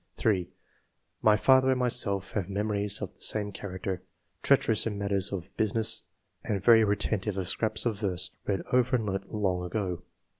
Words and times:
3. 0.15 0.49
''My 1.23 1.39
father 1.39 1.69
and 1.69 1.79
myself 1.79 2.31
have 2.31 2.49
memories 2.49 3.03
of 3.03 3.13
the 3.13 3.21
same 3.21 3.51
character; 3.51 4.01
treacherous 4.41 4.87
in 4.87 4.97
matters 4.97 5.31
of 5.31 5.55
business 5.57 6.01
and 6.43 6.59
very 6.59 6.83
retentive 6.83 7.37
of 7.37 7.47
scraps 7.47 7.85
of 7.85 7.99
verse 7.99 8.31
read 8.47 8.63
over 8.73 8.95
and 8.95 9.05
learnt 9.05 9.31
long 9.31 9.63
ago. 9.63 10.01